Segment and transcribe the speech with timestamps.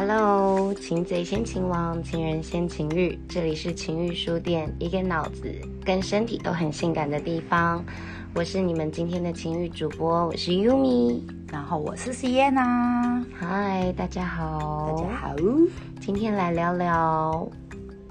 [0.00, 5.52] Hello，擒贼先擒王，情人先情欲，这里是情欲书店，一个脑子
[5.84, 7.84] 跟身体都很性感的地方。
[8.32, 13.24] 我是你们今天的情欲主播，我是 Yumi，然后我是 Sienna。
[13.40, 15.36] 嗨，大家好，大家好，
[16.00, 17.48] 今天来聊聊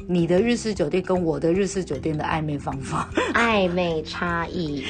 [0.09, 4.81] 你的日式酒店跟我的日式酒店的暧昧方法，暧昧差异。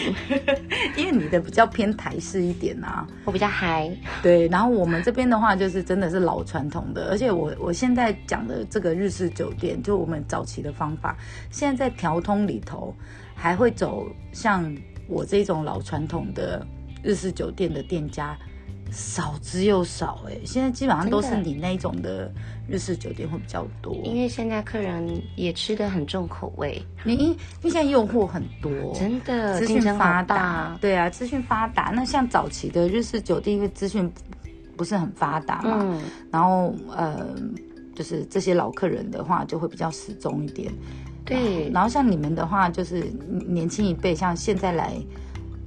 [0.95, 3.91] 因为你的比较偏台式一点啊，我比较嗨，
[4.21, 11.17] 对，然后我们这边的话就是真的是老传统的，而且我我现在讲的这个日式酒店，就我们早期的方法，
[11.49, 12.93] 现在在调通里头
[13.33, 14.71] 还会走像
[15.07, 16.63] 我这种老传统的
[17.01, 18.37] 日式酒店的店家。
[18.91, 22.31] 少之又少哎、现在基本上都是你那一种的
[22.67, 23.93] 日式酒店会比较多。
[24.03, 31.91] 因为现在客人也吃的很重口味，你因因为现在诱惑很多，真的资讯发达，，对啊，资讯发达。
[31.93, 34.11] 那像早期的日式酒店，因为资讯
[34.75, 36.01] 不是很发达嘛，嗯，
[36.31, 37.35] 然后呃，
[37.95, 40.71] 就是这些老客人的话就会比较始终一点。
[41.25, 43.03] 对，然后像你们的话，就是
[43.47, 44.93] 年轻一辈，像现在来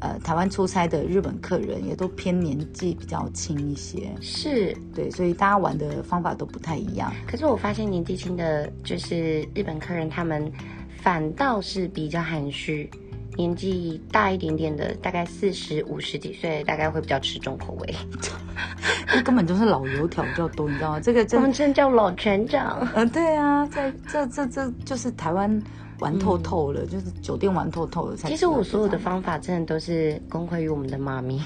[0.01, 4.11] 呃台湾出差的日本客人，也都偏年纪比较轻一些。
[4.21, 4.77] 是。
[4.95, 7.13] 对，所以大家玩的方法都不太一样。
[7.27, 10.51] 可是我发现年纪轻的，就是日本客人，他们
[11.01, 12.91] 反倒是比较含蓄。
[13.37, 17.95] 年纪大一点点的，大概四十五十几岁，大概会比较吃重口味。
[19.07, 21.01] 那根本就是老油条比较多，你知道吗？
[21.01, 22.87] 这个 我真们真叫老船长。
[22.93, 25.63] 呃，对啊，在这这这就是台湾
[26.01, 28.29] 玩透透了，就是酒店玩透透了才。
[28.29, 31.41] 其实我所有的方法真的都是功亏于我们的妈咪，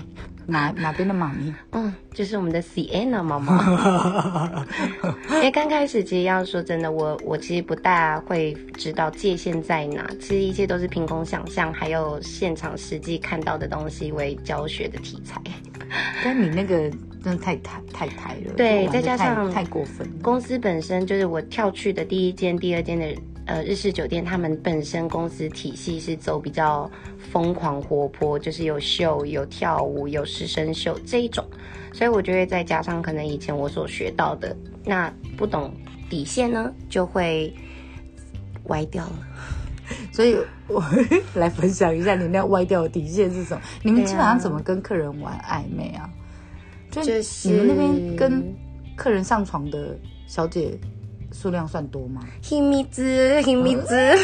[0.47, 1.53] 哪哪边的妈咪？
[1.73, 4.67] 嗯，就是我们的 Sienna 妈妈。
[5.35, 15.41] 因为刚开始其实要说真的，我我其实不大会知道界限在哪，其实一切都是凭空想象，还有现场实际看到的东西为教学的题材。
[16.25, 16.91] 但你那个
[17.23, 20.09] 真的太太太太了，对再加上太过分。
[20.23, 23.15] 公司本身就是我跳去的第一间、第二间的
[23.47, 26.91] 呃日式酒店，他们本身公司体系是走比较
[27.31, 31.45] 疯狂活泼，就是有秀、有跳舞、有师生秀这一种，
[31.93, 35.73] 所以我就会再加上可能以前我所学到的，那不懂
[36.09, 37.53] 底线呢，就会
[38.65, 39.19] 歪掉了。
[40.11, 40.35] 所以
[40.67, 40.83] 我
[41.37, 43.63] 来分享一下你那歪掉的底线是什么？
[43.83, 46.09] 你们基本上怎么跟客人玩暧昧啊？
[46.91, 48.55] 就就是你们那边跟
[48.97, 50.79] 客人上床的小姐
[51.35, 52.23] 数量算多吗？
[52.49, 54.17] 秘密子，秘密子，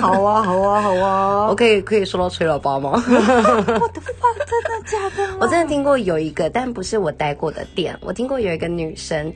[0.00, 1.48] 好啊，好啊，好啊！
[1.50, 2.92] 我可以可以说到吹喇叭吗？
[2.94, 5.36] 我的妈，真的假的？
[5.40, 7.98] 我真的听过有一个，但不是我待过的店。
[8.00, 9.32] 我听过有一个女生，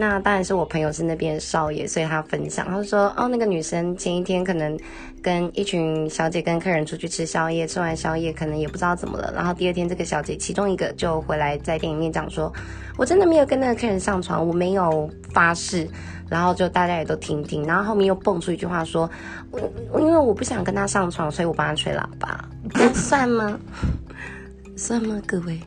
[0.00, 4.74] 那当然是我朋友是那边少爷，所以他分享，他说哦，那个女生前一天可能
[5.22, 12.50] 跟一群小姐跟客人出去吃宵夜，吃完宵夜可能也不知道怎么了，然后第二天这个小姐其中一个就回来在店里面讲说，
[12.96, 15.86] 我真的没有跟那个客人上床，我没有发誓。
[16.30, 19.10] 然后就大家也都听听，然后后面又蹦出一句话说，
[19.90, 23.58] 我因为我不想跟他上床，所以我帮他吹喇叭，那 算吗？
[24.76, 25.60] 算吗，各位？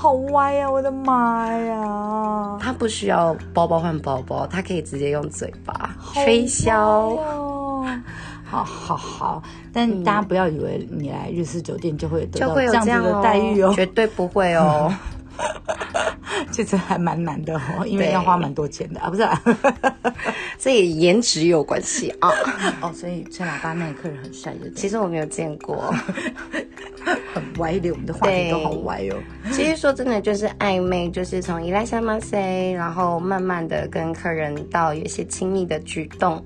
[0.00, 2.56] 好歪呀、我的妈呀！
[2.58, 6.72] 他不需要包包换包包，他可以直接用嘴巴吹箫。
[6.74, 7.86] 哦
[8.48, 9.42] 好好好，
[9.74, 14.90] 但大家不要以为你来日式酒店就会得到这样子的待遇哦，绝对不会哦。
[16.50, 19.38] 其实还蛮难的哦，因为要花蛮多钱的啊，不是、啊？
[20.58, 22.30] 这也颜值有关系啊。
[22.80, 25.94] 哦，所以吹喇叭那个客人很帅的，其实我没有见过。
[27.34, 29.16] 很歪的，我们的话题都好歪哦。
[29.52, 36.44] 其实说真的，就是暧昧，就是从伊莱莎马塞，然后慢慢的跟客人到有些亲密的举动，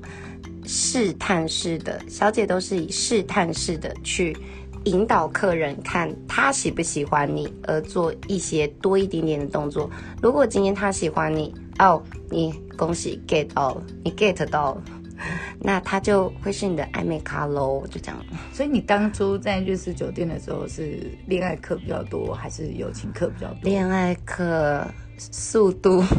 [0.65, 4.37] 试探式的，小姐都是以试探式的去
[4.85, 9.91] 引导客人看他喜不喜欢你，而做一些多一点点的动作。
[10.23, 14.83] 如果今天他喜欢你，哦，你恭喜 get 到了，你 get 到了，
[15.61, 18.17] 那他就会是你的暧昧咖喽，就这样。
[18.53, 23.59] 所以你当初在日式酒店的时候是恋爱课比较多，还是友情课比较多？
[23.63, 24.87] 恋爱课
[25.19, 26.03] 速度。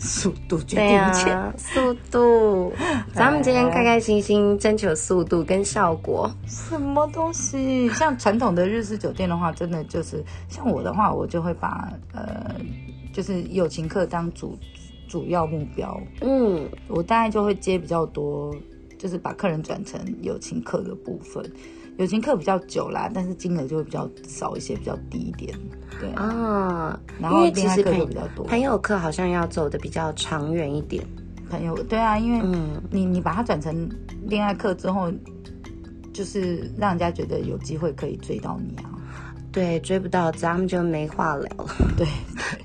[0.00, 1.30] 速度决定一切。
[1.30, 2.72] 啊，速度。
[3.14, 6.30] 咱们今天开开心心征求速度跟效果。
[6.46, 7.88] 什么东西？
[7.90, 12.54] 像传统的日式酒店的话，真的就是像我的话，我就会把呃，
[13.12, 14.58] 就是友情课当主
[15.08, 16.00] 主要目标。
[16.20, 18.54] 嗯，我大概就会接比较多，
[18.98, 21.44] 就是把客人转成友情客的部分。
[21.98, 25.58] 友情课比较久啦，但是金额就会比较少一些，比较低一点。
[25.98, 28.44] 对，啊，然后其实朋比较多。
[28.44, 31.02] 朋友课好像要走的比较长远一点。
[31.48, 33.88] 朋友对啊，因为嗯，你你把它转成
[34.26, 35.10] 恋爱课之后，
[36.12, 38.90] 就是让人家觉得有机会可以追到你啊。
[39.50, 41.66] 对，追不到咱们就没话聊了。
[41.96, 42.58] 对，对，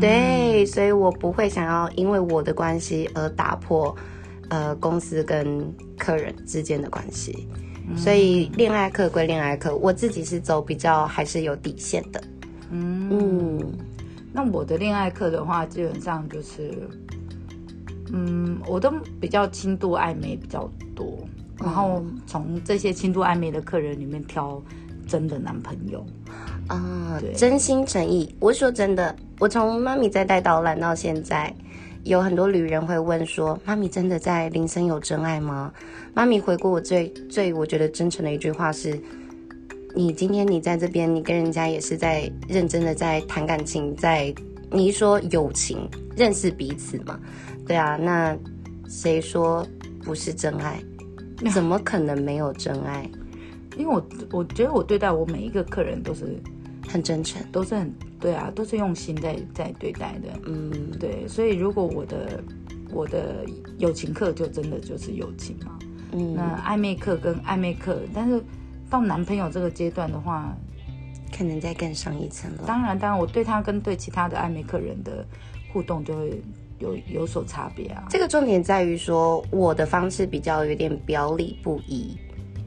[0.00, 3.94] 对，所以我不会想要因为我的关系而打破，
[4.48, 5.62] 呃，公司跟
[5.98, 7.46] 客人之间的关系。
[7.96, 12.22] 所以恋爱课归恋爱课，我自己是走比较还是有底线的。
[12.70, 13.60] 嗯
[14.32, 16.72] 那我的恋爱课的话，基本上就是，
[18.12, 21.18] 嗯，我都比较轻度暧昧比较多，
[21.58, 24.62] 然后从这些轻度暧昧的客人里面挑
[25.06, 26.06] 真的男朋友。
[26.68, 28.32] 啊对，真心诚意。
[28.38, 31.52] 我说真的，我从妈咪在带导览到现在，
[32.04, 35.72] 有很多旅人会问说：“妈咪真的在林森有真爱吗？”
[36.14, 38.96] 妈咪回过我最最我觉得真诚的一句话是
[39.94, 44.32] ：“你今天你在这边，你跟人家也是在认真的在谈感情，在
[44.70, 47.18] 你一说友情，认识彼此嘛？
[47.66, 48.36] 对啊，那
[48.88, 49.66] 谁说
[50.04, 50.80] 不是真爱？
[51.52, 53.08] 怎么可能没有真爱？
[53.76, 56.38] 因为我我觉得我对待我每一个客人都是
[56.88, 60.28] 很真诚，都是很对啊，都是用心在在对待的。
[60.46, 62.42] 嗯，对，所以如果我的
[62.92, 63.44] 我的
[63.78, 65.78] 友情课就真的就是友情嘛，
[66.12, 68.42] 嗯那暧昧课跟暧昧课，但是
[68.90, 70.52] 到男朋友这个阶段的话，
[71.36, 72.64] 可能再更上一层了。
[72.66, 75.24] 当然当然我对他跟对其他的暧昧客人的
[75.72, 76.42] 互动就会
[76.80, 78.04] 有有所差别啊。
[78.10, 82.16] 这个重点在于说，我的方式比较有点表里不一，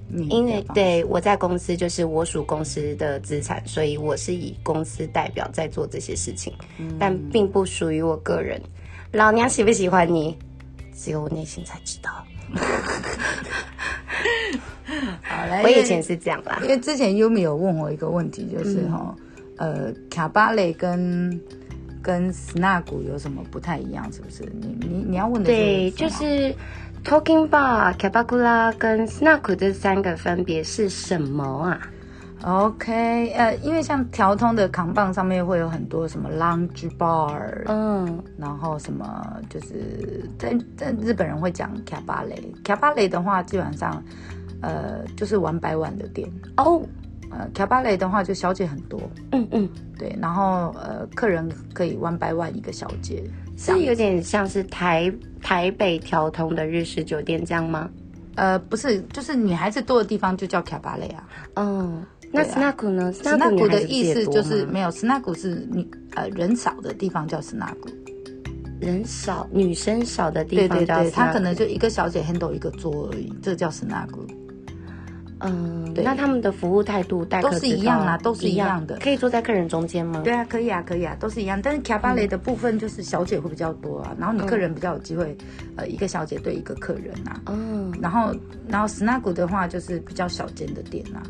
[0.08, 6.54] 你因为对我在公司就是我属公司的资产，所以我是以公司代表在做这些事情，
[6.98, 8.62] 但并不属于我个人。
[9.12, 10.38] 老娘喜不喜欢你，
[10.96, 12.26] 只有我内心才知道。
[15.22, 19.16] 好嘞，我以前是这样啦因，为之前优米有问我一个问题，就是哈、
[19.58, 21.40] 呃，卡巴雷跟
[22.02, 24.12] 跟斯纳古有什么不太一样？
[24.12, 24.44] 是不是？
[24.60, 26.54] 你你你要问的对，就是
[27.04, 31.80] Talking Bar、卡巴库拉跟 Snack 这三个分别是什么啊
[32.46, 44.04] ？OK，呃，因为像调通的扛棒上面会有很多什么 lounge bar，、嗯，然后什么就是在在日本人会讲卡巴雷，卡巴雷的话基本上
[44.64, 46.28] 呃就是玩白碗的店，
[46.58, 46.82] 哦，
[47.30, 49.00] 呃卡巴雷的话就小姐很多，
[49.32, 53.24] 嗯嗯，对，然后呃客人可以 one by one 一个小姐，
[53.58, 57.90] 是有点像是台台北调通的日式酒店这样吗？
[58.36, 61.28] 呃不是，就是女孩子多的地方就叫卡巴雷啊。
[61.56, 67.72] 嗯，那 snack 呢？s n a 女 g 孩的意思就是没有 s n a g 是女呃人少的地方叫 s n a
[67.82, 67.94] g
[68.80, 74.14] 人少、女生少的地方叫对对对，他 snack 可能就一个小姐 handle 一个桌而已，这叫 s n a g
[75.44, 80.22] 嗯，对那他们的服务态度、待客都是一样啊都是一样的可以坐在客人中间吗？
[80.24, 81.60] 对啊，可以啊，可以啊，都是一样。
[81.62, 85.36] 但是卡巴雷的部分就是小姐会比较多啊，然后你客人比较有机会，
[85.76, 87.42] 呃，一个小姐对一个客人啊。
[87.48, 88.34] 嗯，然后，
[88.68, 91.22] 然后 Snug 的话就是比较小间的店啊。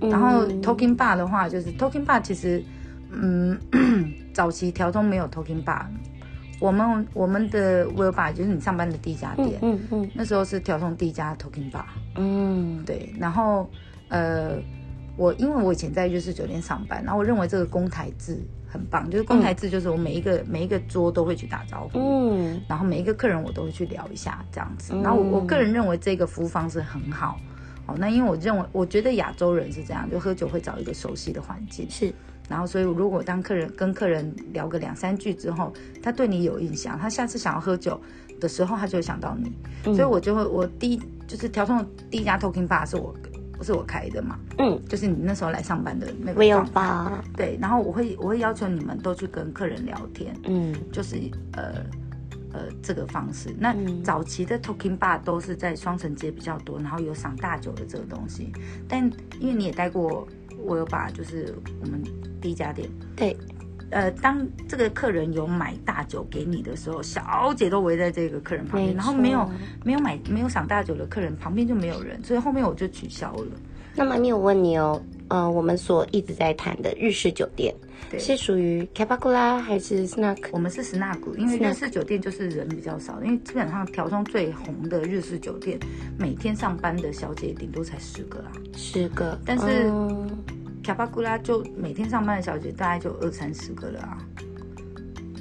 [0.00, 2.62] 然后 Talking Bar 的话，就是 Talking Bar 其实，
[3.12, 3.58] 嗯，
[4.32, 5.84] 早期调通没有 Talking Bar，
[6.60, 11.84] 我们我们的 Will Bar 就是你上班的第一家店，嗯嗯那时候是调通第一家 Talking Bar。
[12.16, 12.84] 嗯。
[12.84, 13.68] 对，然后
[14.08, 14.58] 呃，
[15.16, 18.38] 我因为我以前在日式酒店上班，然后我认为这个公台制
[18.68, 21.98] 很棒，就是公台制就是我每一个、每一个桌都会去打招呼。
[21.98, 22.60] 嗯。
[22.68, 27.38] 然后每一个客人我都会去聊一下这样子，然后我我个人认为这个服务方式很好
[27.90, 32.12] 好，那因为我认为，我觉得亚洲人是这样，就喝酒会找一个熟悉的环境，是，
[32.48, 38.00] 然后所以如果当客人跟客人聊个两三句之后，他对你有印象，他下次想要喝酒
[38.38, 39.52] 的时候，他就会想到你，
[39.86, 39.94] 嗯。
[39.96, 43.12] 所以我就会我第一就是调通的第一家 Talking Bar 是我
[43.60, 44.80] 是我开的嘛，嗯。
[44.88, 50.72] 就是你那时候来上班的那个态吧，对，然后我会我会要求你们都去跟客人聊天，嗯。
[50.92, 51.16] 就是
[51.54, 51.74] 呃
[52.52, 53.54] 呃这个方式。
[53.58, 58.52] 那嗯早期的 Talking Bar 都是在双城街比较多，然后有赏大酒的这个东西。
[58.88, 60.26] 但因为你也待过，
[60.58, 62.02] 我有把就是我们
[62.40, 63.36] 第一家店，对，
[63.90, 69.52] 呃，当这个客人有买大酒给你的时候，小姐都围在这个客人旁边，然后没有错
[69.84, 73.46] 没有买没有赏大酒的客人旁边就没有人，所以后面我就取消了。
[73.96, 77.72] 那妈咪，我问你哦，呃，我们所一直在谈的日式酒店
[78.10, 80.36] 对是属于 k a p a k u l a 还是 snack？
[80.50, 85.78] 我们是 snack，因为日式酒店就是人比较少，因为基本上条中最红的日式酒店，
[86.18, 88.52] 每天上班的小姐顶多才十个啊。
[88.76, 90.28] 十个，但是嗯
[90.82, 94.18] 卡巴古拉就每天上班的小姐大概就二三十个了啊。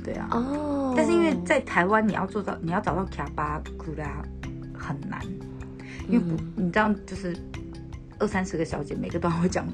[0.04, 4.24] 对啊，哦，但是因为在台湾你要做到，你要找到卡巴古拉
[4.78, 5.20] 很难，
[6.08, 7.36] 因为不，你知道就是
[8.20, 9.66] 二三十个小姐每个都会讲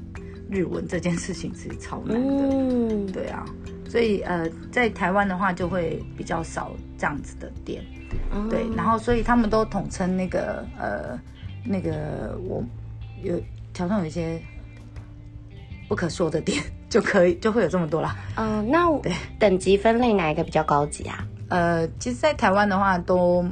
[0.50, 2.28] 日文，这件事情是超难的。
[2.28, 3.44] 嗯，对啊，
[3.88, 7.82] 所以呃，在台湾的话就会比较少这样子的店，
[8.30, 11.18] 哦对，然后所以他们都统称那个呃
[11.64, 12.64] 那个我
[13.22, 13.40] 有
[13.72, 14.40] 条上有一些
[15.88, 18.16] 不可说的店就可以就会有这么多啦。
[18.36, 21.26] 嗯，那对等级分类哪一个比较高级啊？
[21.48, 23.44] 呃，其实，在台湾的话都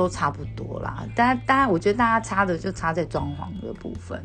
[0.00, 4.18] 都差不多啦，大家大家我觉得大家差的就差在装潢的部分。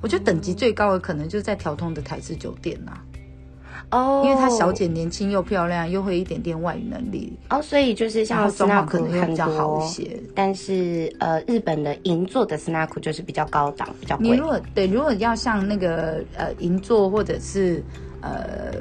[0.00, 3.00] 我觉得等级最高的可能就是在调通的台式酒店啦，
[3.92, 10.20] 哦，因为她小姐年轻又漂亮，又会一点点外语能力，哦，所以就是像后装潢可能又比较好一，些。
[10.34, 14.48] 但是呃，日本的银座的 snack 就是比较高档，比较贵你如。
[14.48, 17.80] 果对，如果要像那个呃银座或者是
[18.22, 18.72] 呃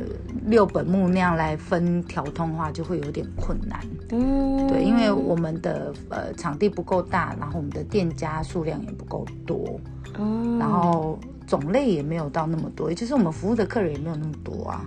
[0.45, 3.79] 六本木那样来分条通的话，就会有点困难。
[4.11, 9.79] 嗯，对，因为我们的呃场地不够大，然后我们的店家数量也不够多，
[10.17, 14.85] 嗯，然后种类也没有到那么多，也就是我们服务的客人也没有那么多啊。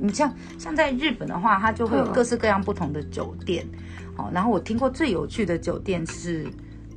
[0.00, 2.12] 你像像在日本的话，它就会有嗯。
[2.12, 3.66] 各式各样不同的酒店，
[4.16, 6.46] 哦，然后我听过最有趣的酒店是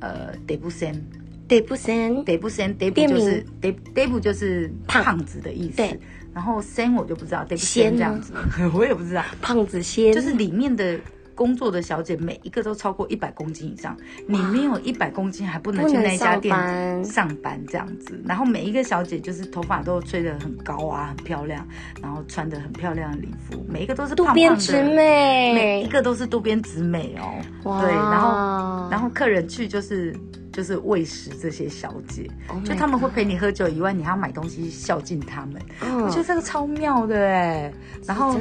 [0.00, 1.04] 呃 d e b u s e n
[1.48, 3.24] 得不森 d e b u s e n d e b 店 u 名。
[3.24, 3.72] 就是 d e
[4.06, 5.02] b u 就是胖。
[5.02, 5.76] 胖子的意思。
[5.78, 6.00] 对，
[6.34, 8.32] 然后 sen 我就不知道 e s e 仙这样子，
[8.74, 10.98] 我也不知道，胖子仙，就是里面的
[11.34, 13.96] 工作的小姐每一个都超过一百公斤以上，
[14.26, 18.20] 你没有一百公斤还不能去那家店上班这样子。
[18.26, 21.66] 然后每一个小姐就是头发都吹得很高啊，很漂亮，
[22.00, 27.34] 然后穿的很漂亮的礼服，每一个都是渡胖胖边直美，每一，个都是渡边直美哦。
[27.64, 30.14] 哇对，然后然后客人去就是。
[30.52, 35.60] 就是喂食这些小姐 Oh 就他们会陪你喝酒以外，你还要买东西孝敬他们。
[35.82, 37.72] 嗯我觉得这个超妙的哎。
[38.06, 38.38] 然后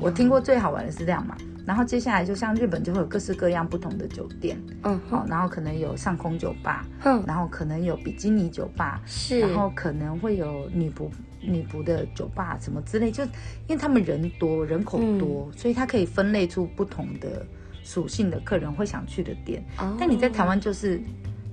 [0.00, 17.44] 我听过最好玩的是这样嘛，然后接下来就像日本就会有各式各样不同的酒店，嗯好，然后可能有上空酒吧，哼，然后可能有比基尼酒吧，是，然后可能会有女仆女仆的酒吧什么之类，就因为他们人多人口多，嗯所以它可以分类出不同的
[17.84, 19.62] 属性的客人会想去的店。
[19.78, 21.00] 哦但你在台湾就是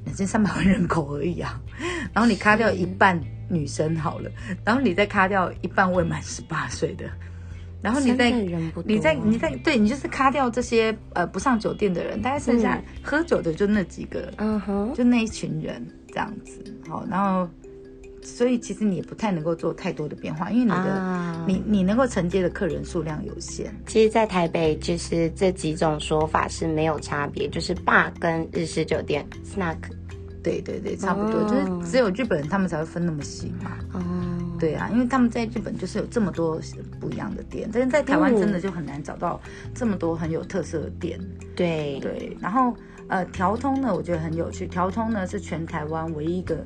[0.09, 1.61] 两千三百万人口而已啊，
[2.11, 4.31] 然后你卡掉一半女生好了，
[4.65, 7.05] 然后你再卡掉一半未满十八岁的，
[7.81, 8.31] 然后你再
[8.85, 16.59] 你再你再对你就是卡掉这些呃不上酒店的人，大概剩下、喝酒的就那几个，嗯哼，就那一群人这样子。
[16.87, 17.47] 好，然后
[18.23, 23.73] 所以其实你也不太能够做太多的变化，因为你的、啊你你能够承接的客人数量有限。
[23.87, 29.77] 其实，在台北，就是这几种说法是没有差别，就是 bar 跟日式酒店 snack。
[30.49, 33.77] 对对对，差不多，哦就是只有日本人他们才会分那么细嘛。
[33.93, 34.01] 哦，
[34.59, 36.59] 对啊，因为他们在日本就是有这么多
[36.99, 39.39] 不一样的店，但是在台湾真的就很难找到
[39.75, 41.19] 这么多很有特色的店。
[41.55, 42.73] 对，对，然后
[43.07, 44.65] 呃，调通呢，我觉得很有趣。
[44.67, 46.63] 调通呢是全台湾唯一一个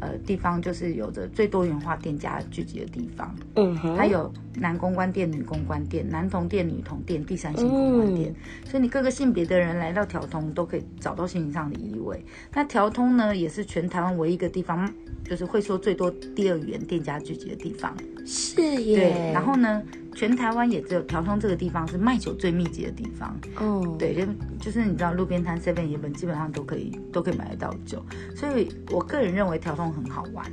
[0.00, 3.34] 呃地方，就是有着最多元化店家聚集的地方。
[3.56, 12.18] 嗯哼，它有男公关店、女公关店、男童店、女童店、第三性公关店，所以你各个性别的人来到调通都可以找到心灵上的依偎。
[12.52, 14.92] 那调通呢，也是全台湾唯一一个地方，
[15.24, 17.94] 就是会说最多第二语言店家聚集的地方。
[18.24, 18.96] 是耶。
[18.96, 19.82] 对，然后呢，
[20.14, 23.34] 全台湾也只有调通这个地方是卖酒最密集的地方。
[23.56, 24.26] 哦，对，就
[24.58, 30.44] 就是你知道路边摊 Seven 也本基本上都可以都可以买得到酒，所以我个人认为调通很好玩。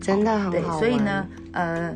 [0.00, 0.78] 真的很对，好玩。
[0.78, 1.94] 所以呢，呃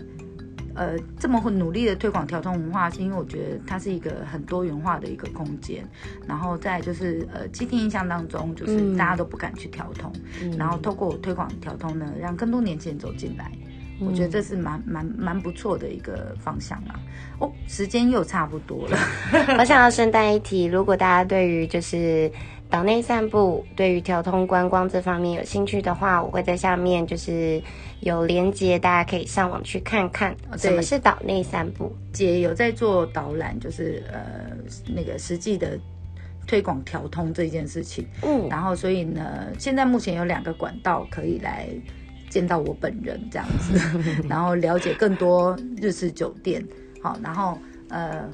[0.75, 5.85] 呃这么努力的推广调通文化，是因为我觉得它是一个很多元化的一个空间。
[6.27, 10.11] 然后再就是呃既定印象当中，就是大家都不敢去调通，
[10.59, 13.53] 然后透过我推广调通呢，让更多年轻人走进来。
[14.07, 16.99] 我觉得这是蛮蛮蛮不错的一个方向啊！
[17.39, 18.99] 哦，时间又差不多了。
[19.59, 22.31] 我想要顺带一提，如果大家对于就是
[22.69, 27.63] 岛内散步、对于调通观光这方面有兴趣的话，我会在下面就是
[28.01, 31.95] 有连接，大家可以上网去看看什么是岛内散步。
[32.13, 34.21] 姐有在做导览，就是呃
[34.87, 35.79] 那个实际的
[36.47, 38.07] 推广调通这件事情。
[38.23, 41.69] 嗯，然后所以呢，现在目前有两个管道可以来。
[42.33, 43.79] 见到我本人这样子，
[44.27, 46.65] 然后了解更多日式酒店，
[47.03, 47.59] 好，然后
[47.91, 48.27] 呃，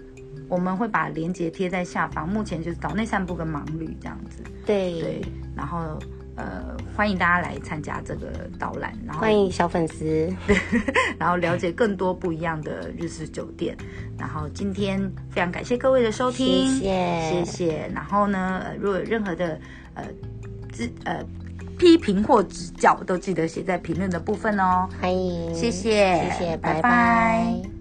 [0.49, 2.29] 我们会把链接贴在下方。
[2.29, 5.23] 目前就是岛内散步跟盲旅这样子，对对，
[5.57, 5.99] 然后
[6.37, 10.33] 呃，欢迎大家来参加这个导览，然后欢迎小粉丝，
[11.19, 13.77] 然后了解更多不一样的日式酒店。
[14.17, 17.91] 然后今天非常感谢各位的收听，谢谢谢谢。
[17.93, 19.59] 然后呢，如果有任何的
[19.95, 20.05] 呃
[20.71, 21.21] 自呃。
[21.79, 27.78] 批评或指教都记得写在评论的部分哦，欢迎，谢谢，谢谢，拜拜。